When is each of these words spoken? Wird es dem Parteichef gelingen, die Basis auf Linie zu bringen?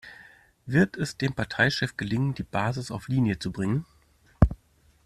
Wird 0.65 0.97
es 0.97 1.17
dem 1.19 1.35
Parteichef 1.35 1.95
gelingen, 1.95 2.33
die 2.33 2.41
Basis 2.41 2.89
auf 2.89 3.07
Linie 3.07 3.37
zu 3.37 3.51
bringen? 3.51 3.85